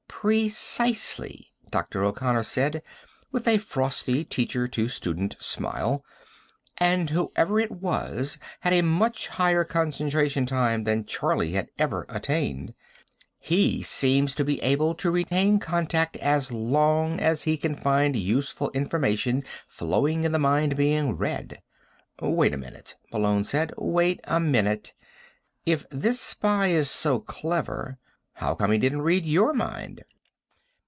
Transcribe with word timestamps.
"Precisely," 0.21 1.51
Dr. 1.71 2.03
O'Connor 2.03 2.43
said 2.43 2.83
with 3.31 3.47
a 3.47 3.57
frosty, 3.57 4.23
teacher 4.23 4.67
to 4.67 4.87
student 4.87 5.35
smile. 5.39 6.05
"And 6.77 7.09
whoever 7.09 7.59
it 7.59 7.71
was 7.71 8.37
had 8.59 8.71
a 8.71 8.83
much 8.83 9.29
higher 9.29 9.63
concentration 9.63 10.45
time 10.45 10.83
than 10.83 11.07
Charlie 11.07 11.53
had 11.53 11.69
ever 11.79 12.05
attained. 12.07 12.75
He 13.39 13.81
seems 13.81 14.35
to 14.35 14.45
be 14.45 14.61
able 14.61 14.93
to 14.93 15.09
retain 15.09 15.57
contact 15.57 16.15
as 16.17 16.51
long 16.51 17.19
as 17.19 17.41
he 17.45 17.57
can 17.57 17.73
find 17.73 18.15
useful 18.15 18.69
information 18.75 19.43
flowing 19.67 20.23
in 20.23 20.33
the 20.33 20.37
mind 20.37 20.75
being 20.75 21.13
read." 21.17 21.63
"Wait 22.21 22.53
a 22.53 22.57
minute," 22.57 22.95
Malone 23.11 23.43
said. 23.43 23.73
"Wait 23.75 24.19
a 24.25 24.39
minute. 24.39 24.93
If 25.65 25.89
this 25.89 26.21
spy 26.21 26.67
is 26.67 26.91
so 26.91 27.17
clever, 27.17 27.97
how 28.35 28.53
come 28.53 28.71
he 28.71 28.77
didn't 28.77 29.01
read 29.01 29.25
your 29.25 29.51
mind?" 29.53 30.03